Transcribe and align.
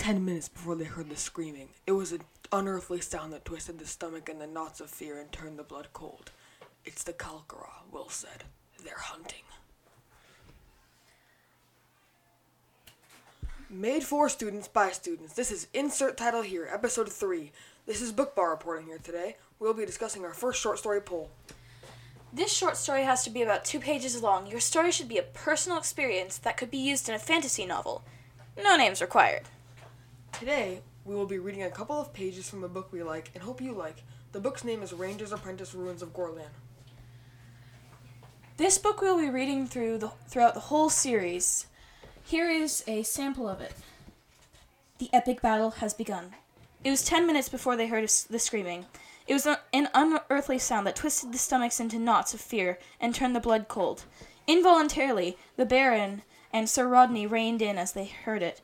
ten 0.00 0.24
minutes 0.24 0.48
before 0.48 0.74
they 0.76 0.84
heard 0.84 1.10
the 1.10 1.16
screaming. 1.16 1.68
It 1.86 1.92
was 1.92 2.10
an 2.10 2.22
unearthly 2.50 3.02
sound 3.02 3.34
that 3.34 3.44
twisted 3.44 3.78
the 3.78 3.86
stomach 3.86 4.30
and 4.30 4.40
the 4.40 4.46
knots 4.46 4.80
of 4.80 4.88
fear 4.88 5.20
and 5.20 5.30
turned 5.30 5.58
the 5.58 5.62
blood 5.62 5.88
cold. 5.92 6.30
It's 6.86 7.02
the 7.02 7.12
Kalkara, 7.12 7.82
Will 7.92 8.08
said. 8.08 8.44
They're 8.82 8.94
hunting. 8.96 9.42
Made 13.68 14.02
for 14.02 14.30
students 14.30 14.68
by 14.68 14.90
students. 14.90 15.34
This 15.34 15.52
is 15.52 15.66
insert 15.74 16.16
title 16.16 16.40
here, 16.40 16.66
episode 16.72 17.12
3. 17.12 17.52
This 17.84 18.00
is 18.00 18.10
Book 18.10 18.34
Bar 18.34 18.52
reporting 18.52 18.86
here 18.86 19.00
today. 19.04 19.36
We'll 19.58 19.74
be 19.74 19.84
discussing 19.84 20.24
our 20.24 20.32
first 20.32 20.62
short 20.62 20.78
story 20.78 21.02
poll. 21.02 21.28
This 22.32 22.50
short 22.50 22.78
story 22.78 23.02
has 23.02 23.22
to 23.24 23.30
be 23.30 23.42
about 23.42 23.66
two 23.66 23.80
pages 23.80 24.22
long. 24.22 24.46
Your 24.46 24.60
story 24.60 24.92
should 24.92 25.08
be 25.08 25.18
a 25.18 25.22
personal 25.22 25.76
experience 25.76 26.38
that 26.38 26.56
could 26.56 26.70
be 26.70 26.78
used 26.78 27.06
in 27.10 27.14
a 27.14 27.18
fantasy 27.18 27.66
novel. 27.66 28.02
No 28.56 28.78
names 28.78 29.02
required. 29.02 29.42
Today, 30.32 30.80
we 31.04 31.14
will 31.14 31.26
be 31.26 31.38
reading 31.38 31.64
a 31.64 31.70
couple 31.70 32.00
of 32.00 32.12
pages 32.12 32.48
from 32.48 32.64
a 32.64 32.68
book 32.68 32.92
we 32.92 33.02
like 33.02 33.30
and 33.34 33.42
hope 33.42 33.60
you 33.60 33.72
like. 33.72 34.02
The 34.32 34.40
book's 34.40 34.64
name 34.64 34.82
is 34.82 34.92
Ranger's 34.92 35.32
Apprentice 35.32 35.74
Ruins 35.74 36.02
of 36.02 36.14
Gorlan. 36.14 36.48
This 38.56 38.78
book 38.78 39.00
we'll 39.00 39.18
be 39.18 39.28
reading 39.28 39.66
through 39.66 39.98
the, 39.98 40.12
throughout 40.28 40.54
the 40.54 40.60
whole 40.60 40.88
series. 40.88 41.66
Here 42.24 42.48
is 42.48 42.84
a 42.86 43.02
sample 43.02 43.48
of 43.48 43.60
it. 43.60 43.74
The 44.98 45.10
epic 45.12 45.42
battle 45.42 45.72
has 45.72 45.94
begun. 45.94 46.34
It 46.84 46.90
was 46.90 47.04
ten 47.04 47.26
minutes 47.26 47.48
before 47.48 47.76
they 47.76 47.88
heard 47.88 48.08
the 48.30 48.38
screaming. 48.38 48.86
It 49.26 49.34
was 49.34 49.46
an 49.46 49.88
unearthly 49.94 50.58
sound 50.58 50.86
that 50.86 50.96
twisted 50.96 51.32
the 51.32 51.38
stomachs 51.38 51.80
into 51.80 51.98
knots 51.98 52.34
of 52.34 52.40
fear 52.40 52.78
and 53.00 53.14
turned 53.14 53.36
the 53.36 53.40
blood 53.40 53.68
cold. 53.68 54.04
Involuntarily, 54.46 55.36
the 55.56 55.66
Baron 55.66 56.22
and 56.52 56.68
Sir 56.68 56.86
Rodney 56.88 57.26
reined 57.26 57.62
in 57.62 57.78
as 57.78 57.92
they 57.92 58.06
heard 58.06 58.42
it. 58.42 58.60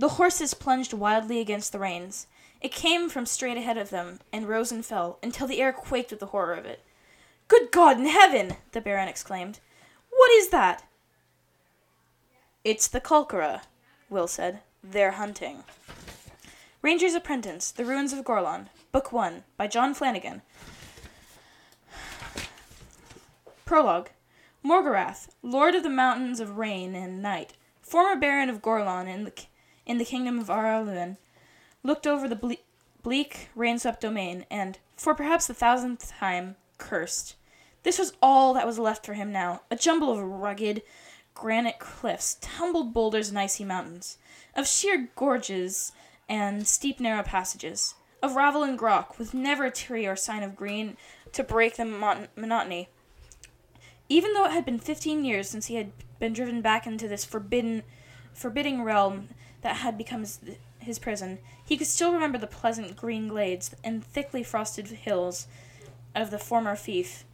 The 0.00 0.16
horses 0.16 0.54
plunged 0.54 0.94
wildly 0.94 1.40
against 1.40 1.72
the 1.72 1.78
reins. 1.78 2.26
It 2.62 2.72
came 2.72 3.10
from 3.10 3.26
straight 3.26 3.58
ahead 3.58 3.76
of 3.76 3.90
them, 3.90 4.20
and 4.32 4.48
rose 4.48 4.72
and 4.72 4.82
fell, 4.82 5.18
until 5.22 5.46
the 5.46 5.60
air 5.60 5.74
quaked 5.74 6.10
with 6.10 6.20
the 6.20 6.32
horror 6.32 6.54
of 6.54 6.64
it. 6.64 6.80
Good 7.48 7.70
God 7.70 7.98
in 7.98 8.06
heaven! 8.06 8.56
the 8.72 8.80
Baron 8.80 9.08
exclaimed. 9.08 9.60
What 10.08 10.30
is 10.32 10.48
that? 10.48 10.84
It's 12.64 12.88
the 12.88 12.98
Kalkara, 12.98 13.60
Will 14.08 14.26
said. 14.26 14.60
They're 14.82 15.10
hunting. 15.10 15.64
Ranger's 16.80 17.12
Apprentice, 17.12 17.70
The 17.70 17.84
Ruins 17.84 18.14
of 18.14 18.24
Gorlan, 18.24 18.70
Book 18.92 19.12
1, 19.12 19.44
by 19.58 19.66
John 19.66 19.92
Flanagan. 19.92 20.40
Prologue 23.66 24.08
Morgarath, 24.64 25.28
Lord 25.42 25.74
of 25.74 25.82
the 25.82 25.90
Mountains 25.90 26.40
of 26.40 26.56
Rain 26.56 26.94
and 26.94 27.20
Night, 27.20 27.52
former 27.82 28.18
Baron 28.18 28.48
of 28.48 28.62
Gorlan 28.62 29.06
in 29.06 29.24
the, 29.24 29.32
in 29.90 29.98
the 29.98 30.04
kingdom 30.04 30.38
of 30.38 30.46
Araluen, 30.46 31.16
looked 31.82 32.06
over 32.06 32.28
the 32.28 32.36
ble- 32.36 32.64
bleak, 33.02 33.48
rain-swept 33.56 34.00
domain, 34.00 34.46
and, 34.48 34.78
for 34.96 35.16
perhaps 35.16 35.48
the 35.48 35.54
thousandth 35.54 36.12
time, 36.12 36.54
cursed. 36.78 37.34
This 37.82 37.98
was 37.98 38.12
all 38.22 38.54
that 38.54 38.68
was 38.68 38.78
left 38.78 39.04
for 39.04 39.14
him 39.14 39.32
now 39.32 39.62
a 39.68 39.74
jumble 39.74 40.12
of 40.12 40.22
rugged 40.22 40.82
granite 41.34 41.80
cliffs, 41.80 42.36
tumbled 42.40 42.94
boulders, 42.94 43.30
and 43.30 43.38
icy 43.38 43.64
mountains, 43.64 44.16
of 44.54 44.68
sheer 44.68 45.08
gorges 45.16 45.90
and 46.28 46.68
steep, 46.68 47.00
narrow 47.00 47.24
passages, 47.24 47.94
of 48.22 48.36
ravel 48.36 48.62
and 48.62 48.80
rock, 48.80 49.18
with 49.18 49.34
never 49.34 49.64
a 49.64 49.72
tree 49.72 50.06
or 50.06 50.14
sign 50.14 50.44
of 50.44 50.54
green 50.54 50.96
to 51.32 51.42
break 51.42 51.74
the 51.76 51.84
mon- 51.84 52.28
monotony. 52.36 52.88
Even 54.08 54.34
though 54.34 54.44
it 54.44 54.52
had 54.52 54.64
been 54.64 54.78
fifteen 54.78 55.24
years 55.24 55.50
since 55.50 55.66
he 55.66 55.74
had 55.74 55.90
been 56.20 56.32
driven 56.32 56.60
back 56.60 56.86
into 56.86 57.08
this 57.08 57.24
forbidden, 57.24 57.82
forbidding 58.32 58.84
realm 58.84 59.30
that 59.62 59.76
had 59.76 59.98
become 59.98 60.20
his, 60.20 60.40
his 60.78 60.98
prison, 60.98 61.38
he 61.64 61.76
could 61.76 61.86
still 61.86 62.12
remember 62.12 62.38
the 62.38 62.46
pleasant 62.46 62.96
green 62.96 63.28
glades 63.28 63.74
and 63.84 64.04
thickly 64.04 64.42
frosted 64.42 64.88
hills 64.88 65.46
of 66.14 66.30
the 66.30 66.38
former 66.38 66.76
fief 66.76 67.24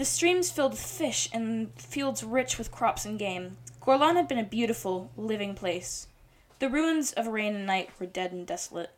the 0.00 0.06
streams 0.06 0.50
filled 0.50 0.72
with 0.72 0.80
fish 0.80 1.28
and 1.30 1.72
fields 1.74 2.24
rich 2.24 2.56
with 2.56 2.70
crops 2.70 3.04
and 3.04 3.18
game. 3.18 3.58
Gorlan 3.82 4.16
had 4.16 4.28
been 4.28 4.38
a 4.38 4.44
beautiful, 4.44 5.10
living 5.14 5.54
place. 5.54 6.06
The 6.58 6.70
ruins 6.70 7.12
of 7.12 7.26
rain 7.26 7.54
and 7.54 7.66
night 7.66 7.90
were 7.98 8.06
dead 8.06 8.32
and 8.32 8.46
desolate. 8.46 8.92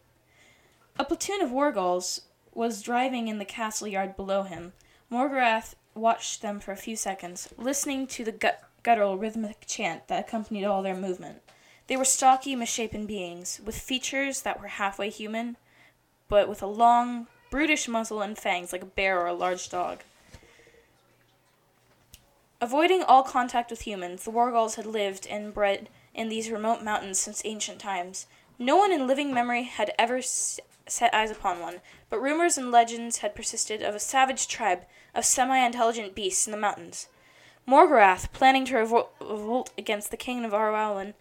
A 0.99 1.05
platoon 1.05 1.41
of 1.41 1.51
wargals 1.51 2.21
was 2.55 2.83
driving 2.83 3.27
in 3.27 3.39
the 3.39 3.45
castle 3.45 3.89
yard 3.89 4.15
below 4.15 4.45
him. 4.45 4.75
Morgarath 5.11 5.75
watched 5.95 6.41
them 6.41 6.61
for 6.61 6.71
a 6.71 6.77
few 6.77 6.95
seconds, 6.95 7.49
listening 7.57 8.07
to 8.07 8.25
the 8.25 8.31
gut- 8.31 8.63
guttural 8.85 9.19
rhythmic 9.19 9.65
chant 9.67 10.07
that 10.07 10.25
accompanied 10.25 10.65
all 10.65 10.83
their 10.83 10.95
movement. 10.95 11.43
They 11.87 11.97
were 11.97 12.05
stocky, 12.05 12.55
misshapen 12.55 13.07
beings, 13.07 13.61
with 13.65 13.79
features 13.79 14.43
that 14.43 14.61
were 14.61 14.69
halfway 14.69 15.11
human, 15.11 15.57
but 16.29 16.49
with 16.49 16.63
a 16.63 16.67
long, 16.67 17.27
brutish 17.51 17.89
muzzle 17.89 18.23
and 18.23 18.39
fangs 18.39 18.73
like 18.73 18.83
a 18.83 18.87
bear 18.87 19.21
or 19.21 19.27
a 19.27 19.35
large 19.35 19.69
dog. 19.69 20.01
Avoiding 22.61 23.03
all 23.03 23.25
contact 23.25 23.71
with 23.71 23.83
humans, 23.83 24.25
the 24.25 24.31
Wargals 24.31 24.77
had 24.77 24.87
lived 24.87 25.27
and 25.27 25.53
bred 25.53 25.89
in 26.15 26.29
these 26.29 26.51
remote 26.51 26.83
mountains 26.83 27.19
since 27.19 27.43
ancient 27.45 27.81
times. 27.81 28.27
No 28.59 28.77
one 28.77 28.93
in 28.93 29.09
living 29.09 29.35
memory 29.35 29.65
had 29.65 29.93
ever 29.99 30.23
set 30.23 31.13
eyes 31.13 31.33
upon 31.33 31.59
one, 31.59 31.81
but 32.09 32.23
rumors 32.23 32.57
and 32.57 32.71
legends 32.71 33.19
had 33.19 33.35
persisted 33.35 33.83
of 33.83 33.97
a 33.97 33.99
savage 33.99 34.47
tribe 34.47 34.85
of 35.15 35.25
semi 35.25 35.59
intelligent 35.59 36.15
beasts 36.15 36.47
in 36.47 36.53
the 36.53 36.57
mountains. 36.57 37.09
Morgarath, 37.67 38.33
planning 38.33 38.65
to 38.67 38.75
revol- 38.75 39.09
revolt 39.21 39.73
against 39.77 40.11
the 40.11 40.17
king 40.17 40.45
of 40.45 40.53
Araluen, 40.53 41.15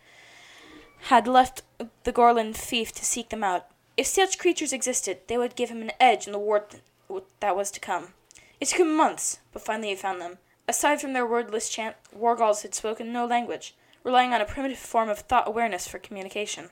had 1.06 1.28
left 1.28 1.64
the 2.04 2.14
Gorlan 2.14 2.56
fief 2.56 2.92
to 2.94 3.06
seek 3.06 3.30
them 3.30 3.44
out. 3.44 3.68
If 3.98 4.08
such 4.08 4.38
creatures 4.38 4.74
existed, 4.74 5.20
they 5.28 5.38
would 5.38 5.56
give 5.56 5.70
him 5.70 5.82
an 5.82 5.92
edge 6.00 6.26
in 6.26 6.34
the 6.34 6.40
war 6.40 6.60
th- 6.60 7.24
that 7.40 7.56
was 7.56 7.72
to 7.72 7.80
come. 7.80 8.14
It 8.60 8.68
took 8.68 8.80
him 8.80 8.96
months, 8.96 9.40
but 9.52 9.62
finally 9.62 9.90
he 9.90 9.96
found 9.96 10.22
them. 10.22 10.38
Aside 10.68 11.02
from 11.02 11.14
their 11.14 11.26
wordless 11.26 11.70
chant, 11.70 11.96
Wargals 12.18 12.62
had 12.62 12.76
spoken 12.76 13.12
no 13.12 13.26
language, 13.26 13.76
relying 14.04 14.34
on 14.34 14.42
a 14.42 14.46
primitive 14.46 14.78
form 14.78 15.10
of 15.10 15.20
thought 15.20 15.48
awareness 15.48 15.88
for 15.88 16.00
communication. 16.00 16.70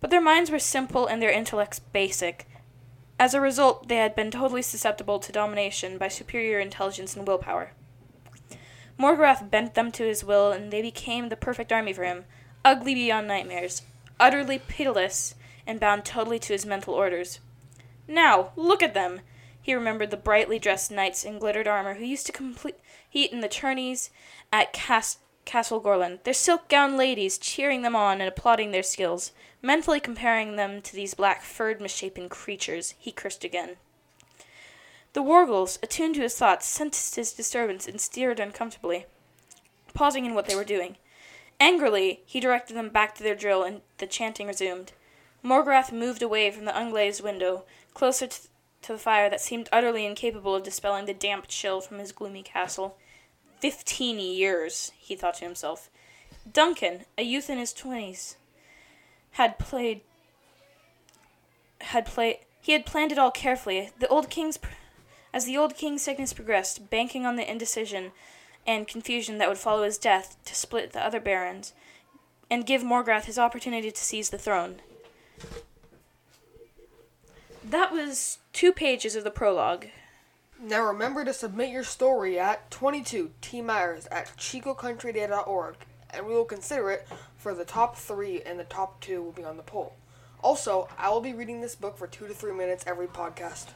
But 0.00 0.10
their 0.10 0.20
minds 0.20 0.50
were 0.50 0.58
simple 0.58 1.06
and 1.06 1.22
their 1.22 1.30
intellects 1.30 1.78
basic. 1.78 2.48
As 3.18 3.34
a 3.34 3.40
result, 3.40 3.86
they 3.86 3.96
had 3.96 4.16
been 4.16 4.30
totally 4.30 4.62
susceptible 4.62 5.20
to 5.20 5.30
domination 5.30 5.98
by 5.98 6.08
superior 6.08 6.58
intelligence 6.58 7.14
and 7.14 7.26
willpower. 7.28 7.72
Morgarath 8.98 9.50
bent 9.50 9.74
them 9.74 9.92
to 9.92 10.04
his 10.04 10.24
will, 10.24 10.50
and 10.50 10.72
they 10.72 10.82
became 10.82 11.28
the 11.28 11.36
perfect 11.36 11.70
army 11.70 11.92
for 11.92 12.04
him, 12.04 12.24
ugly 12.64 12.94
beyond 12.94 13.28
nightmares, 13.28 13.82
utterly 14.20 14.58
pitiless, 14.58 15.34
and 15.66 15.80
bound 15.80 16.04
totally 16.04 16.38
to 16.38 16.52
his 16.52 16.66
mental 16.66 16.94
orders. 16.94 17.40
Now, 18.08 18.52
look 18.56 18.82
at 18.82 18.94
them! 18.94 19.20
He 19.60 19.74
remembered 19.74 20.10
the 20.10 20.16
brightly 20.16 20.58
dressed 20.58 20.90
knights 20.90 21.24
in 21.24 21.38
glittered 21.38 21.68
armor 21.68 21.94
who 21.94 22.04
used 22.04 22.26
to 22.26 22.32
compete 22.32 22.76
in 23.14 23.40
the 23.40 23.48
tourneys 23.48 24.10
at 24.52 24.72
Cas- 24.72 25.18
Castle 25.44 25.80
Gorlan, 25.80 26.22
their 26.24 26.34
silk 26.34 26.68
gowned 26.68 26.96
ladies 26.96 27.38
cheering 27.38 27.82
them 27.82 27.94
on 27.94 28.20
and 28.20 28.28
applauding 28.28 28.70
their 28.70 28.82
skills. 28.82 29.32
Mentally 29.60 30.00
comparing 30.00 30.56
them 30.56 30.82
to 30.82 30.94
these 30.94 31.14
black 31.14 31.42
furred, 31.42 31.80
misshapen 31.80 32.28
creatures, 32.28 32.94
he 32.98 33.12
cursed 33.12 33.44
again. 33.44 33.76
The 35.12 35.22
Wargals, 35.22 35.78
attuned 35.82 36.16
to 36.16 36.22
his 36.22 36.36
thoughts, 36.36 36.66
sensed 36.66 37.14
his 37.14 37.32
disturbance 37.32 37.86
and 37.86 38.00
stirred 38.00 38.40
uncomfortably, 38.40 39.06
pausing 39.94 40.26
in 40.26 40.34
what 40.34 40.46
they 40.46 40.56
were 40.56 40.64
doing. 40.64 40.96
Angrily, 41.62 42.22
he 42.26 42.40
directed 42.40 42.74
them 42.74 42.88
back 42.88 43.14
to 43.14 43.22
their 43.22 43.36
drill, 43.36 43.62
and 43.62 43.82
the 43.98 44.06
chanting 44.08 44.48
resumed. 44.48 44.90
Morgarath 45.44 45.92
moved 45.92 46.20
away 46.20 46.50
from 46.50 46.64
the 46.64 46.76
unglazed 46.76 47.22
window, 47.22 47.64
closer 47.94 48.26
to 48.26 48.40
to 48.82 48.92
the 48.94 48.98
fire 48.98 49.30
that 49.30 49.40
seemed 49.40 49.68
utterly 49.70 50.04
incapable 50.04 50.56
of 50.56 50.64
dispelling 50.64 51.06
the 51.06 51.14
damp 51.14 51.44
chill 51.46 51.80
from 51.80 51.98
his 51.98 52.10
gloomy 52.10 52.42
castle. 52.42 52.98
Fifteen 53.60 54.18
years, 54.18 54.90
he 54.98 55.14
thought 55.14 55.34
to 55.34 55.44
himself. 55.44 55.88
Duncan, 56.52 57.04
a 57.16 57.22
youth 57.22 57.48
in 57.48 57.58
his 57.58 57.72
twenties, 57.72 58.34
had 59.32 59.56
played. 59.60 60.00
Had 61.80 62.06
played. 62.06 62.38
He 62.60 62.72
had 62.72 62.86
planned 62.86 63.12
it 63.12 63.18
all 63.18 63.30
carefully. 63.30 63.90
The 64.00 64.08
old 64.08 64.30
king's, 64.30 64.58
as 65.32 65.44
the 65.44 65.56
old 65.56 65.76
king's 65.76 66.02
sickness 66.02 66.32
progressed, 66.32 66.90
banking 66.90 67.24
on 67.24 67.36
the 67.36 67.48
indecision 67.48 68.10
and 68.66 68.86
confusion 68.86 69.38
that 69.38 69.48
would 69.48 69.58
follow 69.58 69.82
his 69.84 69.98
death 69.98 70.36
to 70.44 70.54
split 70.54 70.92
the 70.92 71.04
other 71.04 71.20
barons, 71.20 71.72
and 72.50 72.66
give 72.66 72.82
Morgarath 72.82 73.24
his 73.24 73.38
opportunity 73.38 73.90
to 73.90 74.04
seize 74.04 74.30
the 74.30 74.38
throne. 74.38 74.76
That 77.64 77.92
was 77.92 78.38
two 78.52 78.72
pages 78.72 79.16
of 79.16 79.24
the 79.24 79.30
prologue. 79.30 79.86
Now 80.60 80.84
remember 80.84 81.24
to 81.24 81.32
submit 81.32 81.70
your 81.70 81.84
story 81.84 82.38
at 82.38 82.70
22 82.70 83.30
T 83.40 83.62
Myers 83.62 84.06
at 84.12 84.36
chicocountryday.org 84.36 85.76
and 86.10 86.26
we 86.26 86.34
will 86.34 86.44
consider 86.44 86.90
it 86.90 87.08
for 87.36 87.54
the 87.54 87.64
top 87.64 87.96
three 87.96 88.42
and 88.42 88.58
the 88.58 88.64
top 88.64 89.00
two 89.00 89.22
will 89.22 89.32
be 89.32 89.44
on 89.44 89.56
the 89.56 89.62
poll. 89.62 89.94
Also, 90.42 90.88
I 90.98 91.08
will 91.10 91.20
be 91.20 91.32
reading 91.32 91.60
this 91.60 91.74
book 91.74 91.96
for 91.96 92.06
two 92.06 92.26
to 92.26 92.34
three 92.34 92.52
minutes 92.52 92.84
every 92.86 93.06
podcast. 93.06 93.68